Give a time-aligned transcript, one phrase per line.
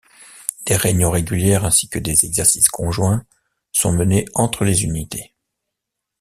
[0.65, 3.23] Des réunions régulières ainsi que des exercices conjoints
[3.71, 5.35] sont menés entre les unités.